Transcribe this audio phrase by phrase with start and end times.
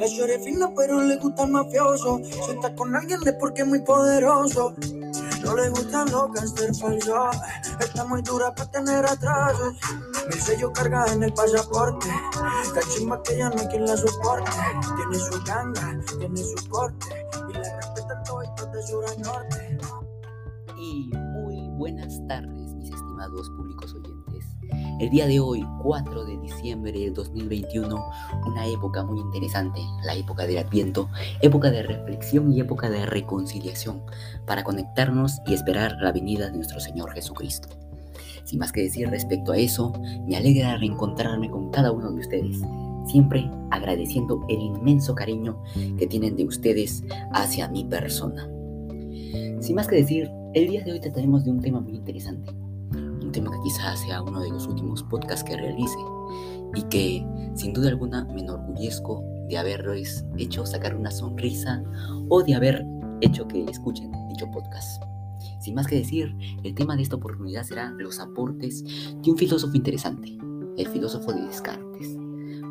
[0.00, 2.18] Eso eres fina, pero le gusta el mafioso.
[2.24, 4.74] Si está con alguien es porque es muy poderoso.
[5.46, 7.36] No le gustan los cáncer falsos.
[7.78, 9.74] Está muy dura para tener atrasos.
[10.28, 12.08] Mi sello carga en el pasaporte.
[12.74, 14.50] La chimba que ya no hay quien la soporte.
[14.96, 17.06] Tiene su ganga, tiene su corte.
[17.48, 19.78] Y la respetan todos de sur a norte.
[20.76, 24.15] Y muy buenas tardes, mis estimados públicos oyentes.
[24.98, 28.02] El día de hoy, 4 de diciembre del 2021,
[28.46, 31.10] una época muy interesante, la época del Adviento,
[31.42, 34.00] época de reflexión y época de reconciliación,
[34.46, 37.68] para conectarnos y esperar la venida de nuestro Señor Jesucristo.
[38.44, 39.92] Sin más que decir respecto a eso,
[40.26, 42.62] me alegra reencontrarme con cada uno de ustedes,
[43.06, 45.62] siempre agradeciendo el inmenso cariño
[45.98, 48.48] que tienen de ustedes hacia mi persona.
[49.60, 52.50] Sin más que decir, el día de hoy trataremos de un tema muy interesante,
[53.36, 55.98] tema que quizás sea uno de los últimos podcasts que realice
[56.74, 61.82] y que sin duda alguna me enorgullezco de haberles hecho sacar una sonrisa
[62.30, 62.86] o de haber
[63.20, 65.02] hecho que escuchen dicho podcast.
[65.60, 66.34] Sin más que decir,
[66.64, 68.82] el tema de esta oportunidad será los aportes
[69.22, 70.38] de un filósofo interesante,
[70.78, 72.16] el filósofo de Descartes.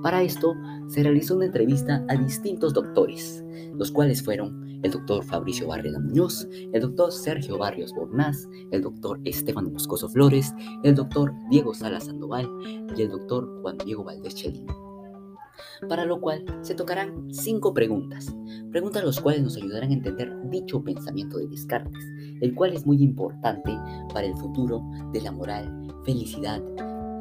[0.02, 0.56] Para esto
[0.88, 3.44] se realizó una entrevista a distintos doctores,
[3.76, 9.20] los cuales fueron el doctor Fabricio Barrera Muñoz, el doctor Sergio Barrios Bornaz, el doctor
[9.26, 12.48] Esteban Moscoso Flores, el doctor Diego Sala Sandoval
[12.96, 14.68] y el doctor Juan Diego Valdés Chelín.
[15.90, 18.36] Para lo cual se tocarán cinco preguntas,
[18.70, 22.04] preguntas las cuales nos ayudarán a entender dicho pensamiento de Descartes,
[22.42, 23.76] el cual es muy importante
[24.14, 26.62] para el futuro de la moral, felicidad,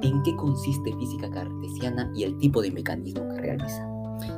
[0.03, 3.89] en qué consiste física cartesiana y el tipo de mecanismo que realiza.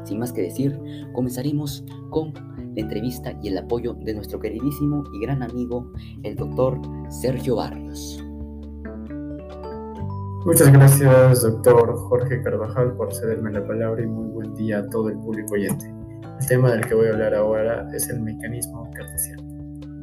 [0.05, 0.79] Sin más que decir,
[1.13, 2.33] comenzaremos con
[2.77, 5.91] la entrevista y el apoyo de nuestro queridísimo y gran amigo,
[6.23, 8.23] el doctor Sergio Barrios.
[10.45, 15.09] Muchas gracias, doctor Jorge Carvajal, por cederme la palabra y muy buen día a todo
[15.09, 15.93] el público oyente.
[16.39, 19.43] El tema del que voy a hablar ahora es el mecanismo cartesiano.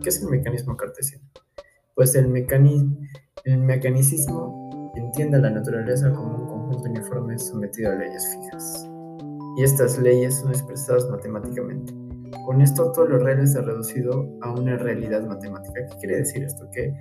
[0.01, 1.23] ¿Qué es el mecanismo cartesiano?
[1.95, 2.97] Pues el, mecanismo,
[3.45, 8.89] el mecanicismo entiende a la naturaleza como un conjunto uniforme sometido a leyes fijas.
[9.55, 12.02] Y estas leyes son expresadas matemáticamente.
[12.45, 15.85] Con esto todo lo real está reducido a una realidad matemática.
[15.89, 16.69] ¿Qué quiere decir esto?
[16.71, 16.93] Que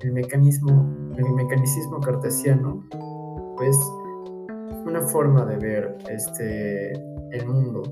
[0.00, 2.84] el mecanismo, el mecanicismo cartesiano,
[3.56, 3.76] pues
[4.86, 7.82] una forma de ver este, el mundo,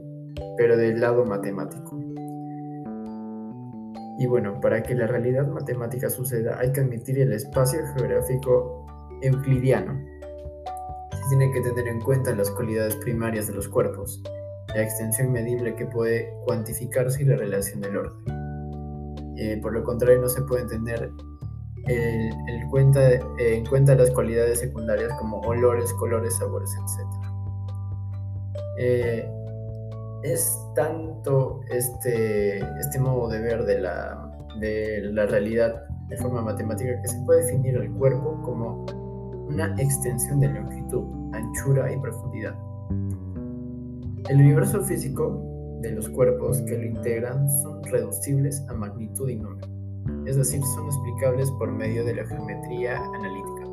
[0.56, 1.98] pero del lado matemático.
[4.18, 8.86] Y bueno, para que la realidad matemática suceda hay que admitir el espacio geográfico
[9.20, 10.00] euclidiano.
[11.10, 14.22] Se tiene que tener en cuenta las cualidades primarias de los cuerpos,
[14.74, 19.34] la extensión medible que puede cuantificarse y la relación del orden.
[19.36, 21.10] Eh, por lo contrario, no se puede entender
[21.86, 27.08] el, cuenta, eh, en cuenta las cualidades secundarias como olores, colores, sabores, etc.
[28.78, 29.30] Eh,
[30.22, 37.00] es tanto este, este modo de ver de la, de la realidad de forma matemática
[37.02, 38.86] que se puede definir el cuerpo como
[39.48, 41.04] una extensión de longitud,
[41.34, 42.54] anchura y profundidad.
[44.30, 49.68] El universo físico de los cuerpos que lo integran son reducibles a magnitud y número,
[50.24, 53.68] es decir, son explicables por medio de la geometría analítica.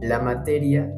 [0.00, 0.92] La materia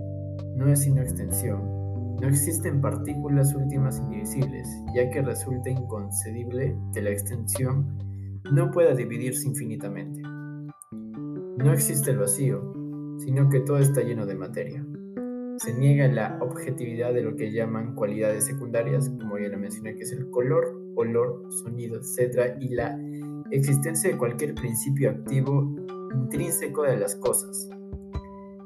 [0.57, 7.11] no es sino extensión, no existen partículas últimas indivisibles, ya que resulta inconcebible que la
[7.11, 7.99] extensión
[8.51, 10.23] no pueda dividirse infinitamente.
[10.23, 12.63] No existe el vacío,
[13.19, 14.87] sino que todo está lleno de materia
[15.59, 20.03] se niega la objetividad de lo que llaman cualidades secundarias, como ya lo mencioné, que
[20.03, 22.99] es el color, olor, sonido, etc., y la
[23.51, 25.75] existencia de cualquier principio activo
[26.15, 27.69] intrínseco de las cosas.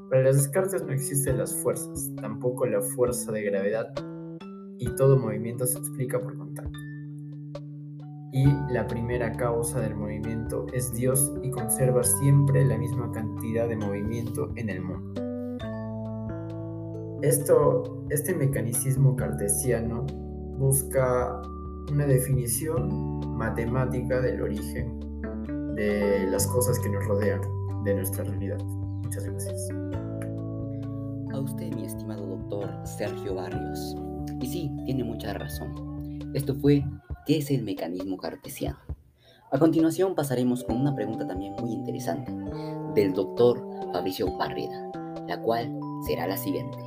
[0.08, 3.92] Para las Descartes no existen las fuerzas, tampoco la fuerza de gravedad,
[4.78, 6.78] y todo movimiento se explica por contacto.
[8.32, 13.76] Y la primera causa del movimiento es Dios y conserva siempre la misma cantidad de
[13.76, 15.27] movimiento en el mundo.
[17.22, 20.06] Esto, este mecanicismo cartesiano
[20.56, 21.42] busca
[21.90, 25.00] una definición matemática del origen
[25.74, 27.40] de las cosas que nos rodean,
[27.84, 28.58] de nuestra realidad.
[28.58, 29.68] Muchas gracias.
[31.32, 33.96] A usted, mi estimado doctor Sergio Barrios.
[34.40, 36.30] Y sí, tiene mucha razón.
[36.34, 36.84] Esto fue,
[37.26, 38.78] ¿qué es el mecanismo cartesiano?
[39.50, 42.32] A continuación pasaremos con una pregunta también muy interesante
[42.94, 43.60] del doctor
[43.92, 44.90] Fabricio Barrera,
[45.26, 46.78] la cual será la siguiente.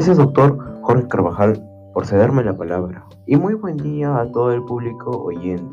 [0.00, 1.62] Gracias, doctor Jorge Carvajal,
[1.92, 3.04] por cederme la palabra.
[3.26, 5.70] Y muy buen día a todo el público oyente.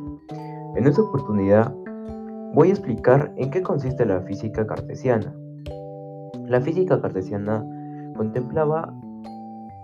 [0.76, 1.74] En esta oportunidad
[2.54, 5.34] voy a explicar en qué consiste la física cartesiana.
[6.46, 7.66] La física cartesiana
[8.18, 8.94] contemplaba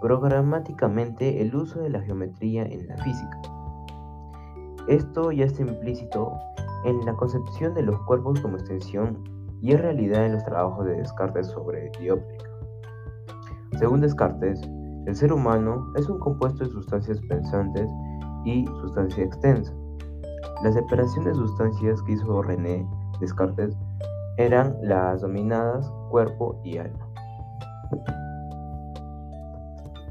[0.02, 3.42] programáticamente el uso de la geometría en la física.
[4.90, 6.34] Esto ya está implícito
[6.84, 9.24] en la concepción de los cuerpos como extensión
[9.62, 12.53] y en realidad en los trabajos de Descartes sobre dióptrica.
[13.80, 14.62] Según Descartes,
[15.06, 17.90] el ser humano es un compuesto de sustancias pensantes
[18.46, 19.74] y sustancia extensa.
[20.64, 22.88] La separación de sustancias que hizo René
[23.20, 23.76] Descartes
[24.38, 27.08] eran las dominadas cuerpo y alma.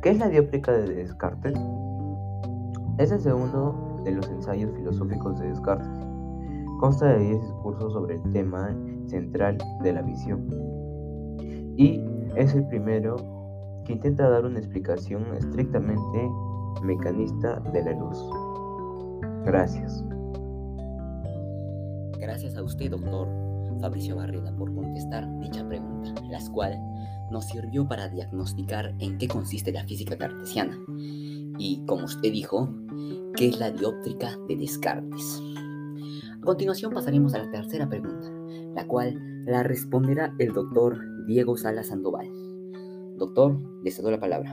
[0.03, 1.55] ¿Qué es la dióptrica de Descartes?
[2.99, 5.89] Es el segundo de los ensayos filosóficos de Descartes.
[6.81, 8.77] Consta de 10 discursos sobre el tema
[9.07, 10.49] central de la visión.
[11.77, 12.05] Y
[12.35, 13.17] es el primero
[13.85, 16.31] que intenta dar una explicación estrictamente
[16.83, 18.19] mecanista de la luz.
[19.45, 20.05] Gracias.
[22.19, 23.29] Gracias a usted, doctor
[23.81, 26.79] Fabricio Barreda, por contestar dicha pregunta, la cual
[27.31, 30.79] nos sirvió para diagnosticar en qué consiste la física cartesiana
[31.59, 32.69] y, como usted dijo,
[33.37, 35.43] qué es la dióptrica de Descartes.
[36.41, 38.31] A continuación pasaremos a la tercera pregunta,
[38.75, 39.15] la cual
[39.47, 42.42] la responderá el doctor Diego Sala Sandoval.
[43.23, 44.53] Doctor, le cedo la palabra.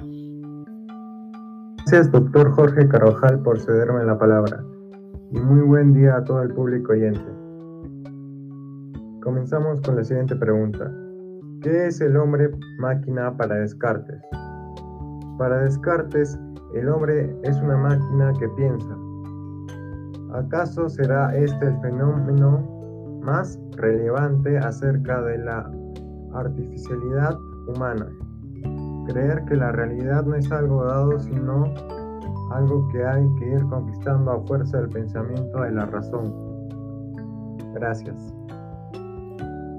[1.78, 4.64] Gracias, doctor Jorge Carojal, por cederme la palabra.
[5.32, 7.26] Y muy buen día a todo el público oyente.
[9.24, 10.94] Comenzamos con la siguiente pregunta.
[11.64, 14.22] ¿Qué es el hombre máquina para Descartes?
[15.40, 16.40] Para Descartes,
[16.76, 18.96] el hombre es una máquina que piensa.
[20.36, 25.72] ¿Acaso será este el fenómeno más relevante acerca de la
[26.36, 28.06] artificialidad humana?
[29.10, 31.74] Creer que la realidad no es algo dado, sino
[32.52, 36.68] algo que hay que ir conquistando a fuerza del pensamiento de la razón.
[37.74, 38.34] Gracias.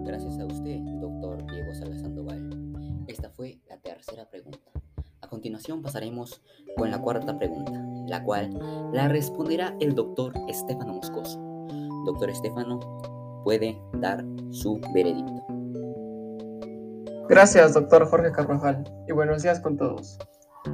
[0.05, 2.51] Gracias a usted, doctor Diego Salas Sandoval.
[3.07, 4.71] Esta fue la tercera pregunta.
[5.21, 6.43] A continuación pasaremos
[6.77, 8.51] con la cuarta pregunta, la cual
[8.93, 11.39] la responderá el doctor Estefano Moscoso.
[12.05, 12.81] Doctor Estefano,
[13.45, 15.60] puede dar su veredicto.
[17.31, 20.19] Gracias, doctor Jorge Carvajal, y buenos días con todos.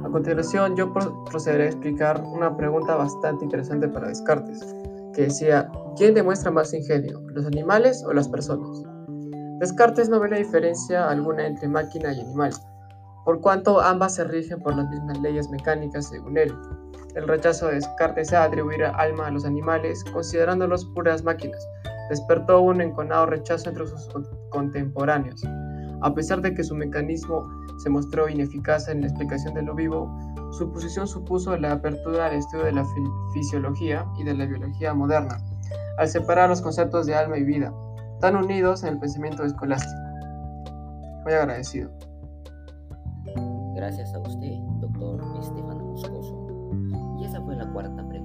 [0.03, 0.91] A continuación, yo
[1.29, 4.65] procederé a explicar una pregunta bastante interesante para Descartes,
[5.13, 8.81] que decía, ¿quién demuestra más ingenio, los animales o las personas?
[9.59, 12.51] Descartes no ve la diferencia alguna entre máquina y animal,
[13.23, 16.51] por cuanto ambas se rigen por las mismas leyes mecánicas según él.
[17.13, 21.63] El rechazo de Descartes a atribuir alma a los animales, considerándolos puras máquinas,
[22.09, 24.09] despertó un enconado rechazo entre sus
[24.49, 25.43] contemporáneos.
[26.01, 27.47] A pesar de que su mecanismo
[27.77, 30.09] se mostró ineficaz en la explicación de lo vivo,
[30.51, 32.85] su posición supuso la apertura al estudio de la
[33.33, 35.37] fisiología y de la biología moderna,
[35.97, 37.73] al separar los conceptos de alma y vida,
[38.19, 40.01] tan unidos en el pensamiento escolástico.
[41.23, 41.89] Muy agradecido.
[43.75, 46.47] Gracias a usted, doctor Estefano Moscoso.
[47.19, 48.16] Y esa fue la cuarta pregunta.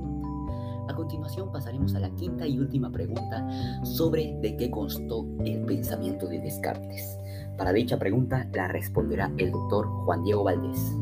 [0.93, 3.49] A continuación pasaremos a la quinta y última pregunta
[3.83, 7.19] sobre de qué constó el pensamiento de Descartes.
[7.57, 10.95] Para dicha pregunta la responderá el doctor Juan Diego Valdés.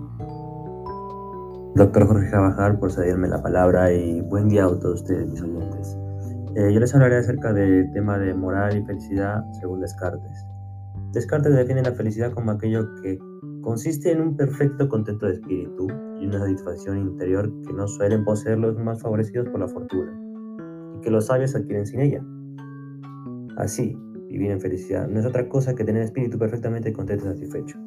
[1.75, 5.99] Doctor Jorge Cabajal, por cederme la palabra y buen día a todos ustedes, mis oyentes.
[6.55, 10.47] Eh, yo les hablaré acerca del tema de moral y felicidad según Descartes.
[11.11, 13.19] Descartes define la felicidad como aquello que
[13.61, 15.89] consiste en un perfecto contento de espíritu
[16.21, 20.13] y una satisfacción interior que no suelen poseer los más favorecidos por la fortuna
[20.97, 22.25] y que los sabios adquieren sin ella.
[23.57, 23.97] Así,
[24.29, 27.79] vivir en felicidad no es otra cosa que tener espíritu perfectamente contento y satisfecho.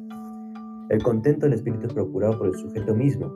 [0.90, 3.32] El contento del espíritu es procurado por el sujeto mismo,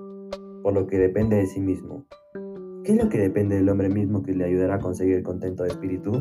[0.63, 2.05] por lo que depende de sí mismo.
[2.85, 5.63] ¿Qué es lo que depende del hombre mismo que le ayudará a conseguir el contento
[5.63, 6.13] de espíritu?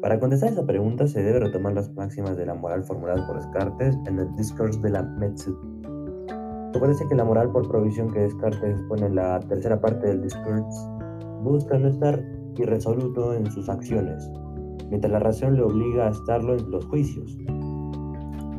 [0.00, 3.96] Para contestar esa pregunta se debe retomar las máximas de la moral formuladas por Descartes
[4.06, 5.50] en el Discourse de la Metze.
[6.76, 10.20] ¿Te parece que la moral por provisión que Descartes expone en la tercera parte del
[10.20, 10.78] Discourse
[11.40, 12.22] busca no estar
[12.58, 14.30] irresoluto en sus acciones,
[14.90, 17.34] mientras la razón le obliga a estarlo en los juicios.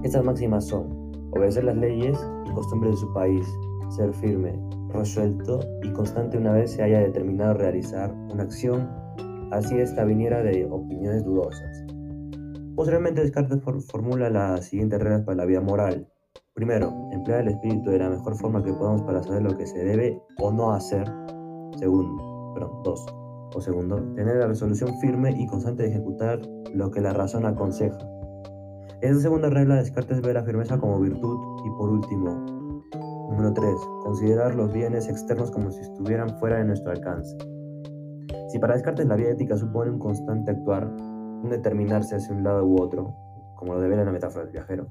[0.01, 3.47] Estas máximas son obedecer las leyes y costumbres de su país,
[3.89, 4.59] ser firme,
[4.89, 8.89] resuelto y constante una vez se haya determinado realizar una acción,
[9.51, 11.85] así esta viniera de opiniones dudosas.
[12.75, 16.07] Posteriormente Descartes formula las siguientes reglas para la vida moral.
[16.57, 19.77] Primero, emplear el espíritu de la mejor forma que podamos para saber lo que se
[19.77, 21.07] debe o no hacer.
[21.77, 23.05] Segundo, perdón, dos,
[23.53, 26.41] o segundo, tener la resolución firme y constante de ejecutar
[26.73, 27.99] lo que la razón aconseja.
[29.01, 32.31] Esa segunda regla Descartes ve la firmeza como virtud y por último,
[33.29, 33.75] Número 3.
[34.01, 37.37] Considerar los bienes externos como si estuvieran fuera de nuestro alcance.
[38.47, 42.65] Si para Descartes la vida ética supone un constante actuar, un determinarse hacia un lado
[42.65, 43.13] u otro,
[43.57, 44.87] como lo debe la metáfora del viajero,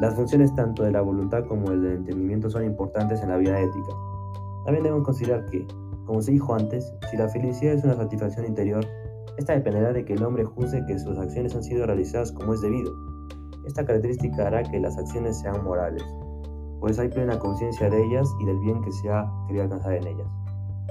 [0.00, 3.92] las funciones tanto de la voluntad como del entendimiento son importantes en la vida ética.
[4.64, 5.66] También debemos considerar que,
[6.04, 8.84] como se dijo antes, si la felicidad es una satisfacción interior,
[9.38, 12.60] esta dependerá de que el hombre juzgue que sus acciones han sido realizadas como es
[12.60, 12.92] debido.
[13.66, 16.04] Esta característica hará que las acciones sean morales,
[16.80, 20.06] pues hay plena conciencia de ellas y del bien que se ha querido alcanzar en
[20.06, 20.28] ellas.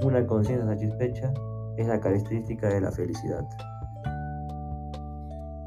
[0.02, 1.32] Una conciencia satisfecha
[1.76, 3.46] es la característica de la felicidad.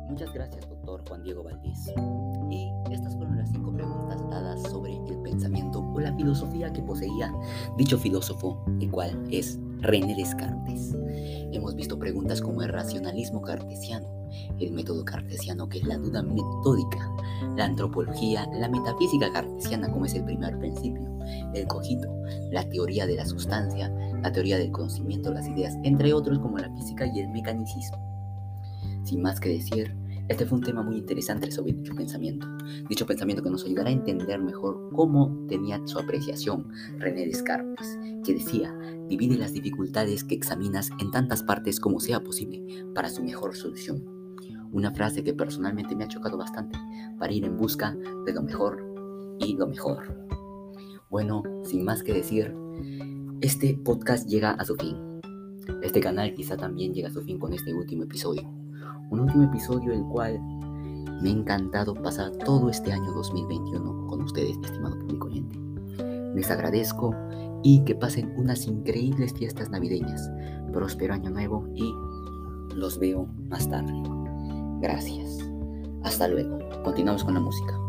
[0.10, 1.94] Muchas gracias, doctor Juan Diego Valdés.
[5.32, 7.34] Pensamiento o la filosofía que poseía
[7.78, 10.96] dicho filósofo, el cual es René Descartes.
[11.52, 14.08] Hemos visto preguntas como el racionalismo cartesiano,
[14.60, 17.10] el método cartesiano que es la duda metódica,
[17.56, 21.02] la antropología, la metafísica cartesiana como es el primer principio,
[21.54, 22.14] el cogito,
[22.52, 23.90] la teoría de la sustancia,
[24.22, 27.98] la teoría del conocimiento, las ideas, entre otros como la física y el mecanicismo.
[29.04, 29.96] Sin más que decir,
[30.28, 32.48] este fue un tema muy interesante sobre dicho pensamiento.
[32.90, 38.34] Dicho pensamiento que nos ayudará a entender mejor cómo tenía su apreciación René Descartes, que
[38.34, 38.74] decía,
[39.08, 42.63] divide las dificultades que examinas en tantas partes como sea posible
[42.94, 44.04] para su mejor solución.
[44.72, 46.80] Una frase que personalmente me ha chocado bastante
[47.20, 48.86] para ir en busca de lo mejor
[49.40, 50.16] y lo mejor.
[51.10, 52.56] Bueno, sin más que decir,
[53.42, 54.96] este podcast llega a su fin.
[55.82, 58.61] Este canal quizá también llega a su fin con este último episodio.
[59.12, 60.39] Un último episodio el cual
[61.22, 65.60] me ha encantado pasar todo este año 2021 con ustedes, mi estimado público oyente.
[66.34, 67.13] Les agradezco
[67.62, 70.32] y que pasen unas increíbles fiestas navideñas.
[70.72, 71.94] Próspero año nuevo y
[72.74, 73.91] los veo más tarde.
[74.80, 75.39] Gracias.
[76.03, 76.60] Hasta luego.
[76.86, 77.81] Continuamos con la música.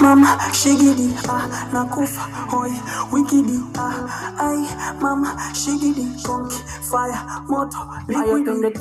[0.00, 2.72] Mama shigidi ah nakufa hoi
[3.12, 3.94] wikidi ah
[4.38, 4.62] ai
[5.00, 6.58] mama shigidi konki
[6.90, 8.72] fire moto liquidi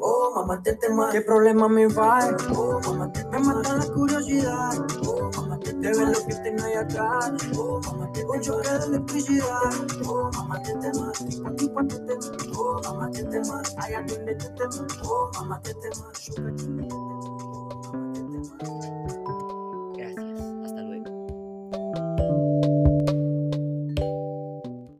[0.00, 2.18] oh mamá te tema qué problema me va
[2.56, 4.78] oh mamá te me mata la curiosidad.
[5.06, 7.32] Oh mamá te te lo que tengo ahí acá.
[7.56, 9.72] Oh mamá te un choque de electricidad.
[10.06, 11.12] Oh mamá te tema
[11.48, 12.14] aquí cuando te
[12.56, 16.12] oh mamá te tema allá donde te oh te oh mamá te tema